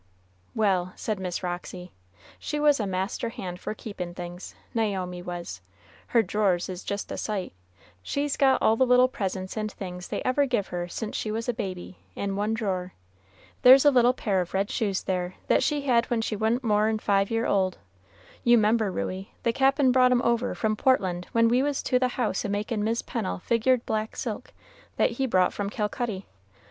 [0.55, 1.91] "Well," said Miss Roxy,
[2.39, 5.61] "she was a master hand for keepin' things, Naomi was;
[6.07, 7.53] her drawers is just a sight;
[8.01, 11.47] she's got all the little presents and things they ever give her since she was
[11.47, 12.93] a baby, in one drawer.
[13.61, 16.97] There's a little pair of red shoes there that she had when she wa'n't more'n
[16.97, 17.77] five year old.
[18.43, 22.07] You 'member, Ruey, the Cap'n brought 'em over from Portland when we was to the
[22.17, 24.51] house a makin' Mis' Pennel's figured black silk
[24.97, 26.25] that he brought from Calcutty.